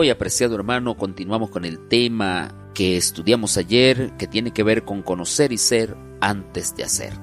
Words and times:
Hoy, 0.00 0.10
apreciado 0.10 0.54
hermano, 0.54 0.96
continuamos 0.96 1.50
con 1.50 1.64
el 1.64 1.88
tema 1.88 2.70
que 2.72 2.96
estudiamos 2.96 3.56
ayer, 3.56 4.12
que 4.16 4.28
tiene 4.28 4.52
que 4.52 4.62
ver 4.62 4.84
con 4.84 5.02
conocer 5.02 5.50
y 5.50 5.58
ser 5.58 5.96
antes 6.20 6.76
de 6.76 6.84
hacer. 6.84 7.14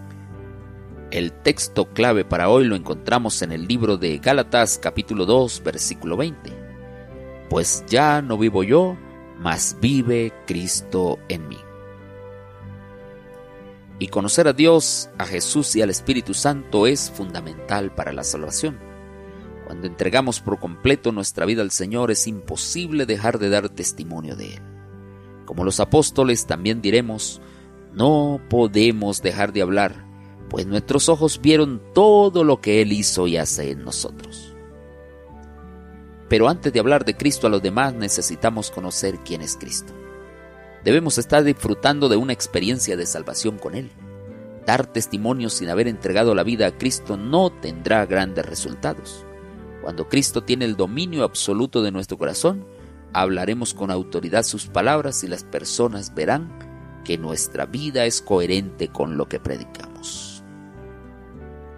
El 1.10 1.32
texto 1.32 1.94
clave 1.94 2.26
para 2.26 2.50
hoy 2.50 2.66
lo 2.66 2.76
encontramos 2.76 3.42
en 3.44 3.54
el 3.54 3.66
libro 3.66 3.96
de 3.96 4.18
Gálatas 4.18 4.78
capítulo 4.78 5.26
2 5.26 5.64
versículo 5.64 6.18
20. 6.18 6.52
Pues 7.50 7.86
ya 7.88 8.22
no 8.22 8.38
vivo 8.38 8.62
yo, 8.62 8.98
mas 9.40 9.78
vive 9.80 10.34
Cristo 10.46 11.18
en 11.30 11.48
mí. 11.48 11.60
Y 14.00 14.10
conocer 14.10 14.50
a 14.50 14.54
Dios, 14.54 15.10
a 15.18 15.26
Jesús 15.26 15.78
y 15.78 15.82
al 15.82 15.92
Espíritu 15.92 16.34
Santo 16.34 16.88
es 16.88 17.10
fundamental 17.10 17.96
para 17.96 18.12
la 18.12 18.26
salvación. 18.26 18.85
Cuando 19.66 19.88
entregamos 19.88 20.42
por 20.42 20.60
completo 20.60 21.12
nuestra 21.12 21.46
vida 21.46 21.64
al 21.64 21.72
Señor 21.72 22.12
es 22.12 22.28
imposible 22.28 23.08
dejar 23.08 23.40
de 23.40 23.50
dar 23.50 23.70
testimonio 23.70 24.36
de 24.36 24.54
Él. 24.54 24.62
Como 25.46 25.64
los 25.64 25.80
apóstoles 25.80 26.46
también 26.46 26.82
diremos, 26.82 27.42
no 27.92 28.40
podemos 28.48 29.24
dejar 29.24 29.54
de 29.54 29.64
hablar, 29.64 30.06
pues 30.50 30.68
nuestros 30.68 31.10
ojos 31.10 31.42
vieron 31.42 31.82
todo 31.94 32.44
lo 32.44 32.62
que 32.62 32.82
Él 32.82 32.92
hizo 32.92 33.26
y 33.26 33.38
hace 33.38 33.72
en 33.72 33.84
nosotros. 33.84 34.56
Pero 36.30 36.48
antes 36.48 36.72
de 36.72 36.80
hablar 36.80 37.04
de 37.04 37.18
Cristo 37.18 37.48
a 37.48 37.50
los 37.50 37.62
demás 37.62 37.94
necesitamos 37.96 38.70
conocer 38.70 39.18
quién 39.26 39.42
es 39.42 39.56
Cristo. 39.56 39.94
Debemos 40.84 41.18
estar 41.18 41.44
disfrutando 41.44 42.08
de 42.08 42.18
una 42.18 42.34
experiencia 42.34 42.96
de 42.96 43.08
salvación 43.08 43.58
con 43.58 43.74
Él. 43.74 43.90
Dar 44.68 44.86
testimonio 44.86 45.50
sin 45.50 45.70
haber 45.70 45.88
entregado 45.88 46.36
la 46.36 46.44
vida 46.44 46.68
a 46.68 46.78
Cristo 46.78 47.18
no 47.18 47.52
tendrá 47.52 48.06
grandes 48.06 48.46
resultados. 48.46 49.25
Cuando 49.86 50.10
Cristo 50.10 50.44
tiene 50.44 50.66
el 50.66 50.78
dominio 50.78 51.24
absoluto 51.24 51.84
de 51.84 51.92
nuestro 51.92 52.18
corazón, 52.18 52.66
hablaremos 53.14 53.76
con 53.76 53.92
autoridad 53.92 54.42
sus 54.42 54.66
palabras 54.66 55.24
y 55.24 55.28
las 55.28 55.44
personas 55.44 56.16
verán 56.16 57.04
que 57.04 57.20
nuestra 57.20 57.68
vida 57.68 58.08
es 58.08 58.20
coherente 58.20 58.88
con 58.88 59.16
lo 59.16 59.30
que 59.30 59.40
predicamos. 59.40 60.44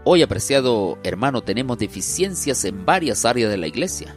Hoy, 0.05 0.21
apreciado 0.21 0.97
hermano, 1.03 1.41
tenemos 1.41 1.79
deficiencias 1.79 2.63
en 2.63 2.85
varias 2.85 3.25
áreas 3.25 3.51
de 3.51 3.57
la 3.57 3.67
iglesia. 3.67 4.15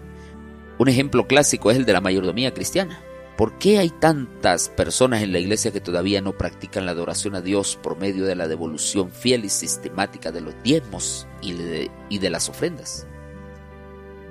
Un 0.78 0.86
ejemplo 0.86 1.27
clásico 1.27 1.72
es 1.72 1.77
el 1.77 1.84
de 1.84 1.94
la 1.94 2.00
mayordomía 2.00 2.54
cristiana. 2.54 3.02
¿Por 3.36 3.58
qué 3.58 3.78
hay 3.78 3.91
tantas 3.91 4.69
personas 4.69 5.25
en 5.25 5.32
la 5.32 5.41
iglesia 5.41 5.72
que 5.72 5.80
todavía 5.80 6.20
no 6.20 6.38
practican 6.38 6.86
la 6.86 6.92
adoración 6.92 7.34
a 7.34 7.41
Dios 7.41 7.77
por 7.82 7.98
medio 7.98 8.25
de 8.25 8.36
la 8.36 8.47
devolución 8.47 9.10
fiel 9.10 9.44
y 9.44 9.48
sistemática 9.48 10.30
de 10.30 10.42
los 10.42 10.54
diezmos 10.62 11.27
y 11.42 11.54
de, 11.54 11.91
y 12.08 12.19
de 12.19 12.30
las 12.30 12.48
ofrendas? 12.48 13.08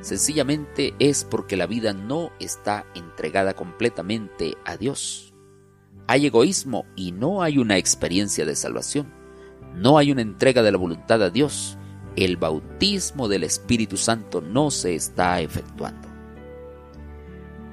Sencillamente 0.02 0.94
es 1.00 1.25
porque 1.25 1.58
la 1.58 1.66
vida 1.66 1.94
no 1.94 2.31
está 2.39 2.86
entregada 2.95 3.53
completamente 3.53 4.56
a 4.66 4.78
Dios. 4.78 5.33
Hay 6.08 6.25
egoísmo 6.25 6.86
y 6.95 7.11
no 7.11 7.44
hay 7.44 7.58
una 7.58 7.78
experiencia 7.78 8.45
de 8.45 8.56
salvación. 8.56 9.14
No 9.75 9.97
hay 9.97 10.11
una 10.11 10.22
entrega 10.22 10.64
de 10.64 10.72
la 10.72 10.78
voluntad 10.78 11.22
a 11.22 11.30
Dios. 11.30 11.78
El 12.16 12.38
bautismo 12.38 13.28
del 13.28 13.44
Espíritu 13.44 13.97
Santo 13.97 14.41
no 14.41 14.72
se 14.72 14.95
está 14.95 15.41
efectuando. 15.41 16.08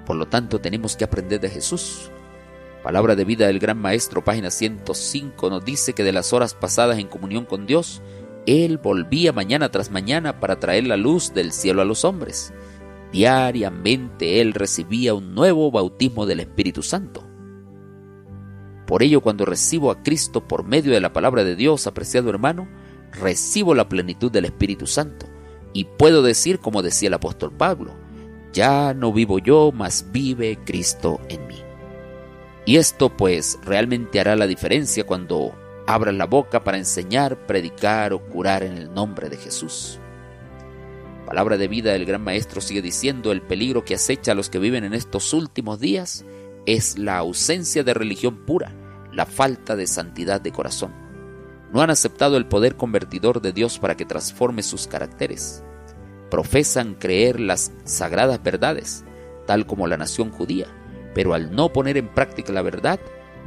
Por 0.05 0.17
lo 0.17 0.27
tanto, 0.27 0.61
tenemos 0.61 0.97
que 0.97 1.05
aprender 1.05 1.41
de 1.41 1.49
Jesús. 1.49 2.11
Palabra 2.83 3.17
de 3.17 3.25
vida 3.25 3.47
del 3.47 3.59
Gran 3.59 3.79
Maestro, 3.79 4.23
página 4.23 4.51
105, 4.51 5.51
nos 5.51 5.65
dice 5.65 5.93
que 5.95 6.05
de 6.05 6.13
las 6.13 6.33
horas 6.33 6.55
pasadas 6.55 6.99
en 6.99 7.09
comunión 7.09 7.45
con 7.45 7.67
Dios, 7.67 8.03
Él 8.47 8.79
volvía 8.79 9.33
mañana 9.33 9.71
tras 9.71 9.91
mañana 9.91 10.41
para 10.41 10.61
traer 10.61 10.87
la 10.87 10.97
luz 10.97 11.35
del 11.35 11.53
cielo 11.53 11.83
a 11.83 11.85
los 11.85 12.05
hombres. 12.05 12.53
Diariamente 13.13 14.41
Él 14.41 14.53
recibía 14.53 15.15
un 15.15 15.35
nuevo 15.35 15.71
bautismo 15.71 16.27
del 16.27 16.41
Espíritu 16.41 16.83
Santo. 16.83 17.25
Por 18.87 19.03
ello, 19.03 19.21
cuando 19.21 19.45
recibo 19.45 19.91
a 19.91 20.03
Cristo 20.03 20.47
por 20.47 20.65
medio 20.65 20.93
de 20.93 21.01
la 21.01 21.13
palabra 21.13 21.43
de 21.43 21.57
Dios, 21.57 21.89
apreciado 21.89 22.31
hermano, 22.31 22.69
recibo 23.13 23.75
la 23.75 23.89
plenitud 23.89 24.31
del 24.31 24.45
Espíritu 24.45 24.87
Santo. 24.87 25.27
Y 25.73 25.85
puedo 25.85 26.23
decir, 26.23 26.61
como 26.61 26.83
decía 26.83 27.09
el 27.09 27.15
apóstol 27.15 27.53
Pablo, 27.53 27.95
ya 28.53 28.95
no 28.95 29.13
vivo 29.13 29.41
yo, 29.41 29.73
mas 29.75 30.07
vive 30.13 30.59
Cristo 30.65 31.21
en 31.29 31.47
mí. 31.49 31.57
Y 32.65 32.77
esto 32.77 33.17
pues 33.17 33.59
realmente 33.65 34.21
hará 34.21 34.37
la 34.37 34.47
diferencia 34.47 35.05
cuando 35.05 35.53
abras 35.87 36.15
la 36.15 36.27
boca 36.27 36.65
para 36.65 36.79
enseñar, 36.79 37.47
predicar 37.47 38.13
o 38.13 38.25
curar 38.27 38.63
en 38.63 38.77
el 38.77 38.93
nombre 38.93 39.29
de 39.29 39.37
Jesús. 39.37 39.99
Palabra 41.27 41.57
de 41.57 41.69
vida 41.69 41.93
del 41.93 42.05
gran 42.05 42.23
maestro 42.23 42.61
sigue 42.61 42.83
diciendo, 42.83 43.33
el 43.33 43.43
peligro 43.43 43.85
que 43.85 43.95
acecha 43.95 44.33
a 44.33 44.35
los 44.35 44.49
que 44.49 44.59
viven 44.59 44.85
en 44.85 44.95
estos 44.95 45.33
últimos 45.33 45.81
días 45.81 46.25
es 46.67 46.99
la 46.99 47.19
ausencia 47.19 47.83
de 47.85 47.95
religión 47.95 48.45
pura, 48.47 48.73
la 49.13 49.27
falta 49.27 49.77
de 49.77 49.87
santidad 49.87 50.41
de 50.41 50.53
corazón. 50.53 50.93
No 51.73 51.83
han 51.83 51.91
aceptado 51.91 52.37
el 52.37 52.47
poder 52.47 52.77
convertidor 52.77 53.41
de 53.41 53.53
Dios 53.53 53.79
para 53.79 53.97
que 53.97 54.05
transforme 54.05 54.63
sus 54.63 54.87
caracteres 54.87 55.65
profesan 56.31 56.95
creer 56.95 57.41
las 57.41 57.73
sagradas 57.85 58.43
verdades, 58.43 59.05
tal 59.47 59.67
como 59.67 59.87
la 59.87 59.97
nación 59.97 60.31
judía, 60.31 60.67
pero 61.15 61.35
al 61.35 61.55
no 61.55 61.73
poner 61.73 61.97
en 61.97 62.09
práctica 62.09 62.53
la 62.53 62.63
verdad, 62.63 63.01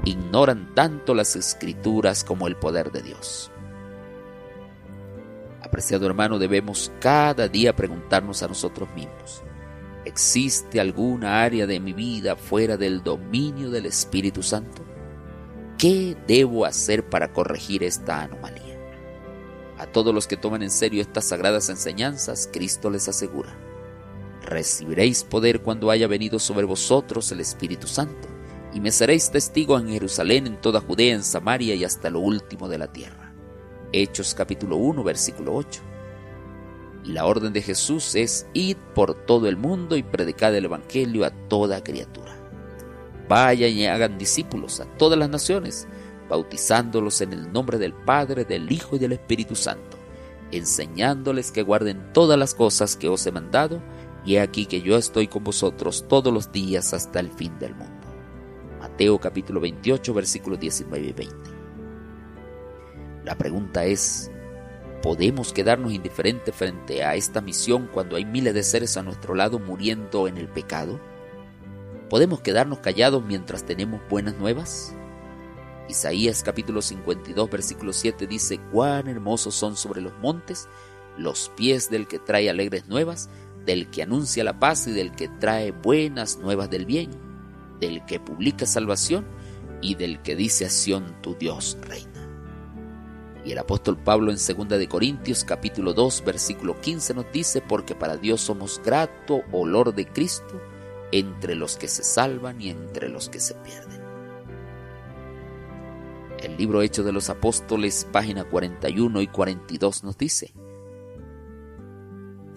ignoran 0.06 0.74
tanto 0.76 1.14
las 1.14 1.36
escrituras 1.36 2.24
como 2.24 2.48
el 2.48 2.56
poder 2.56 2.92
de 2.92 3.02
Dios. 3.02 3.52
Apreciado 5.62 6.06
hermano, 6.06 6.40
debemos 6.40 6.92
cada 7.00 7.48
día 7.48 7.76
preguntarnos 7.76 8.42
a 8.42 8.48
nosotros 8.48 8.90
mismos, 8.96 9.44
¿existe 10.06 10.80
alguna 10.80 11.44
área 11.44 11.68
de 11.68 11.80
mi 11.80 11.94
vida 11.94 12.36
fuera 12.36 12.78
del 12.78 13.04
dominio 13.04 13.70
del 13.70 13.86
Espíritu 13.86 14.42
Santo? 14.42 14.84
¿Qué 15.78 16.18
debo 16.28 16.66
hacer 16.66 17.08
para 17.10 17.32
corregir 17.32 17.84
esta 17.84 18.22
anomalía? 18.24 18.78
A 19.78 19.86
todos 19.86 20.14
los 20.14 20.28
que 20.28 20.38
toman 20.38 20.64
en 20.64 20.72
serio 20.72 21.02
estas 21.02 21.26
sagradas 21.26 21.70
enseñanzas, 21.70 22.50
Cristo 22.52 22.90
les 22.90 23.08
asegura, 23.08 23.56
recibiréis 24.42 25.24
poder 25.24 25.62
cuando 25.62 25.92
haya 25.92 26.08
venido 26.08 26.40
sobre 26.40 26.66
vosotros 26.66 27.32
el 27.32 27.40
Espíritu 27.40 27.88
Santo, 27.88 28.28
y 28.74 28.80
me 28.80 28.92
seréis 28.92 29.32
testigo 29.32 29.78
en 29.80 29.90
Jerusalén, 29.90 30.48
en 30.48 30.62
toda 30.62 30.82
Judea, 30.82 31.16
en 31.16 31.24
Samaria 31.24 31.76
y 31.76 31.84
hasta 31.84 32.10
lo 32.10 32.20
último 32.20 32.68
de 32.68 32.78
la 32.78 32.92
tierra. 32.92 33.34
Hechos 33.92 34.36
capítulo 34.36 34.78
1, 34.78 35.04
versículo 35.04 35.56
8. 35.56 35.82
Y 37.06 37.14
la 37.14 37.26
orden 37.26 37.54
de 37.54 37.62
Jesús 37.62 38.14
es 38.14 38.46
id 38.54 38.78
por 38.94 39.16
todo 39.26 39.48
el 39.48 39.58
mundo 39.58 39.96
y 39.98 40.04
predicad 40.04 40.56
el 40.56 40.66
Evangelio 40.66 41.26
a 41.26 41.32
toda 41.32 41.84
criatura. 41.84 42.36
Vayan 43.28 43.72
y 43.72 43.88
hagan 43.88 44.18
discípulos 44.18 44.80
a 44.80 44.86
todas 44.98 45.18
las 45.18 45.30
naciones, 45.30 45.88
bautizándolos 46.30 47.22
en 47.22 47.34
el 47.34 47.52
nombre 47.52 47.80
del 47.80 47.94
Padre, 47.94 48.46
del 48.46 48.72
Hijo 48.72 48.96
y 48.96 49.00
del 49.00 49.14
Espíritu 49.14 49.56
Santo, 49.56 49.98
enseñándoles 50.52 51.52
que 51.52 51.64
guarden 51.64 52.14
todas 52.14 52.38
las 52.38 52.54
cosas 52.54 52.96
que 52.96 53.10
os 53.10 53.26
he 53.26 53.32
mandado, 53.32 53.82
y 54.26 54.36
he 54.36 54.42
aquí 54.42 54.66
que 54.66 54.82
yo 54.82 54.98
estoy 54.98 55.28
con 55.28 55.44
vosotros 55.44 56.06
todos 56.08 56.32
los 56.34 56.52
días 56.52 56.94
hasta 56.94 57.20
el 57.20 57.32
fin 57.32 57.58
del 57.58 57.74
mundo. 57.74 57.99
Mateo 59.00 59.18
capítulo 59.18 59.62
28 59.62 60.14
versículos 60.14 60.60
19 60.60 61.08
y 61.08 61.14
20. 61.14 61.36
La 63.24 63.38
pregunta 63.38 63.86
es, 63.86 64.30
¿podemos 65.02 65.54
quedarnos 65.54 65.94
indiferentes 65.94 66.54
frente 66.54 67.06
a 67.06 67.16
esta 67.16 67.40
misión 67.40 67.90
cuando 67.94 68.18
hay 68.18 68.26
miles 68.26 68.54
de 68.54 68.62
seres 68.62 68.98
a 68.98 69.02
nuestro 69.02 69.36
lado 69.36 69.58
muriendo 69.58 70.28
en 70.28 70.38
el 70.38 70.50
pecado? 70.50 71.00
¿Podemos 72.10 72.42
quedarnos 72.42 72.80
callados 72.80 73.24
mientras 73.24 73.64
tenemos 73.64 74.02
buenas 74.10 74.36
nuevas? 74.36 74.94
Isaías 75.88 76.44
capítulo 76.44 76.82
52 76.82 77.50
versículo 77.50 77.94
7 77.94 78.28
dice, 78.28 78.60
cuán 78.74 79.08
hermosos 79.08 79.56
son 79.56 79.78
sobre 79.78 80.02
los 80.02 80.12
montes 80.18 80.68
los 81.18 81.48
pies 81.56 81.90
del 81.90 82.06
que 82.06 82.20
trae 82.20 82.50
alegres 82.50 82.90
nuevas, 82.90 83.30
del 83.66 83.90
que 83.92 84.04
anuncia 84.04 84.44
la 84.44 84.60
paz 84.60 84.88
y 84.88 84.92
del 84.92 85.14
que 85.14 85.30
trae 85.30 85.72
buenas 85.72 86.38
nuevas 86.40 86.70
del 86.70 86.86
bien, 86.86 87.29
del 87.80 88.06
que 88.06 88.20
publica 88.20 88.66
salvación 88.66 89.26
y 89.82 89.96
del 89.96 90.22
que 90.22 90.36
dice 90.36 90.66
a 90.66 90.70
Sión 90.70 91.22
tu 91.22 91.36
Dios 91.36 91.78
reina. 91.82 92.28
Y 93.46 93.54
el 93.54 93.58
apóstol 93.58 93.98
Pablo 93.98 94.32
en 94.32 94.38
2 94.38 94.68
de 94.68 94.88
Corintios 94.88 95.44
capítulo 95.44 95.94
2 95.94 96.24
versículo 96.26 96.80
15 96.80 97.14
nos 97.14 97.32
dice, 97.32 97.62
porque 97.62 97.96
para 97.96 98.18
Dios 98.18 98.42
somos 98.42 98.82
grato 98.84 99.42
olor 99.52 99.96
de 99.96 100.06
Cristo 100.08 100.62
entre 101.12 101.56
los 101.56 101.78
que 101.78 101.88
se 101.88 102.04
salvan 102.04 102.62
y 102.62 102.70
entre 102.70 103.10
los 103.10 103.30
que 103.30 103.40
se 103.40 103.56
pierden. 103.56 104.00
El 106.44 106.56
libro 106.58 106.82
Hecho 106.82 107.04
de 107.04 107.12
los 107.12 107.30
Apóstoles, 107.30 108.08
página 108.12 108.46
41 108.46 109.22
y 109.22 109.28
42 109.28 110.04
nos 110.04 110.18
dice, 110.18 110.54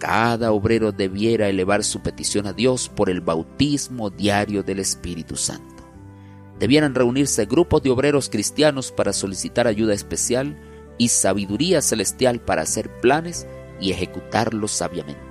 cada 0.03 0.51
obrero 0.51 0.91
debiera 0.91 1.47
elevar 1.47 1.81
su 1.85 2.01
petición 2.01 2.45
a 2.45 2.51
Dios 2.51 2.89
por 2.89 3.09
el 3.09 3.21
bautismo 3.21 4.09
diario 4.09 4.61
del 4.61 4.79
Espíritu 4.79 5.37
Santo. 5.37 5.89
Debieran 6.59 6.93
reunirse 6.93 7.45
grupos 7.45 7.83
de 7.83 7.89
obreros 7.89 8.29
cristianos 8.29 8.91
para 8.91 9.13
solicitar 9.13 9.65
ayuda 9.65 9.93
especial 9.93 10.59
y 10.97 11.07
sabiduría 11.07 11.81
celestial 11.81 12.41
para 12.41 12.63
hacer 12.63 12.89
planes 12.99 13.47
y 13.79 13.91
ejecutarlos 13.91 14.71
sabiamente. 14.71 15.21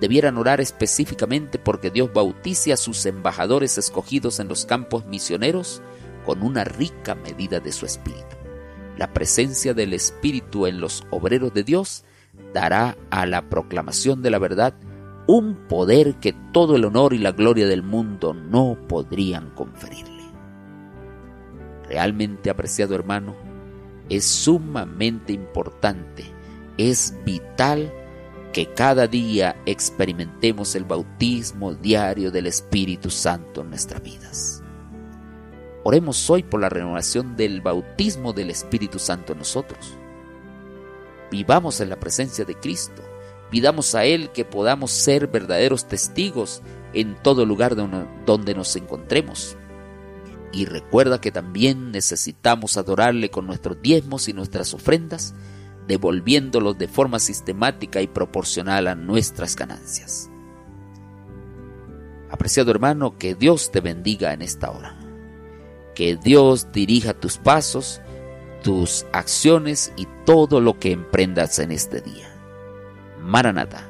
debieran 0.00 0.38
orar 0.38 0.60
específicamente 0.60 1.58
porque 1.58 1.90
Dios 1.90 2.12
bautice 2.12 2.72
a 2.72 2.76
sus 2.76 3.04
embajadores 3.06 3.76
escogidos 3.76 4.38
en 4.38 4.46
los 4.46 4.66
campos 4.66 5.04
misioneros 5.06 5.82
con 6.24 6.44
una 6.44 6.62
rica 6.62 7.16
medida 7.16 7.58
de 7.58 7.72
su 7.72 7.86
espíritu. 7.86 8.36
La 8.98 9.12
presencia 9.12 9.74
del 9.74 9.94
Espíritu 9.94 10.66
en 10.66 10.80
los 10.80 11.04
obreros 11.10 11.52
de 11.54 11.64
Dios 11.64 12.04
dará 12.52 12.96
a 13.10 13.26
la 13.26 13.48
proclamación 13.48 14.22
de 14.22 14.30
la 14.30 14.38
verdad 14.38 14.74
un 15.26 15.56
poder 15.68 16.16
que 16.16 16.32
todo 16.52 16.76
el 16.76 16.84
honor 16.84 17.12
y 17.12 17.18
la 17.18 17.32
gloria 17.32 17.66
del 17.66 17.82
mundo 17.82 18.32
no 18.32 18.78
podrían 18.88 19.50
conferirle. 19.50 20.24
Realmente, 21.88 22.50
apreciado 22.50 22.94
hermano, 22.94 23.34
es 24.08 24.24
sumamente 24.24 25.32
importante, 25.32 26.24
es 26.78 27.14
vital 27.24 27.92
que 28.52 28.72
cada 28.72 29.06
día 29.06 29.56
experimentemos 29.66 30.74
el 30.76 30.84
bautismo 30.84 31.74
diario 31.74 32.30
del 32.30 32.46
Espíritu 32.46 33.10
Santo 33.10 33.60
en 33.60 33.70
nuestras 33.70 34.02
vidas. 34.02 34.62
Oremos 35.84 36.28
hoy 36.30 36.42
por 36.42 36.60
la 36.60 36.68
renovación 36.68 37.36
del 37.36 37.60
bautismo 37.60 38.32
del 38.32 38.50
Espíritu 38.50 38.98
Santo 38.98 39.32
en 39.32 39.38
nosotros. 39.38 39.98
Vivamos 41.30 41.80
en 41.80 41.88
la 41.88 41.96
presencia 41.96 42.44
de 42.44 42.54
Cristo. 42.54 43.02
Pidamos 43.50 43.94
a 43.94 44.04
Él 44.04 44.30
que 44.30 44.44
podamos 44.44 44.90
ser 44.90 45.28
verdaderos 45.28 45.86
testigos 45.86 46.62
en 46.92 47.14
todo 47.22 47.44
lugar 47.44 47.76
donde 47.76 48.54
nos 48.54 48.74
encontremos. 48.76 49.56
Y 50.52 50.64
recuerda 50.64 51.20
que 51.20 51.32
también 51.32 51.90
necesitamos 51.90 52.76
adorarle 52.76 53.30
con 53.30 53.46
nuestros 53.46 53.80
diezmos 53.82 54.28
y 54.28 54.32
nuestras 54.32 54.72
ofrendas, 54.74 55.34
devolviéndolos 55.86 56.78
de 56.78 56.88
forma 56.88 57.18
sistemática 57.18 58.00
y 58.00 58.06
proporcional 58.06 58.86
a 58.86 58.94
nuestras 58.94 59.54
ganancias. 59.54 60.30
Apreciado 62.30 62.70
hermano, 62.70 63.18
que 63.18 63.34
Dios 63.34 63.70
te 63.70 63.80
bendiga 63.80 64.32
en 64.32 64.42
esta 64.42 64.70
hora. 64.70 64.96
Que 65.94 66.16
Dios 66.16 66.72
dirija 66.72 67.14
tus 67.14 67.38
pasos, 67.38 68.00
tus 68.66 69.06
acciones 69.12 69.92
y 69.96 70.08
todo 70.24 70.60
lo 70.60 70.76
que 70.80 70.90
emprendas 70.90 71.60
en 71.60 71.70
este 71.70 72.00
día. 72.00 72.28
Maranata. 73.22 73.88